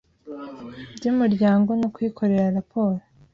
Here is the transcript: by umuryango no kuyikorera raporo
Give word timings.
by 0.95 1.03
umuryango 1.11 1.69
no 1.81 1.87
kuyikorera 1.93 2.53
raporo 2.57 2.99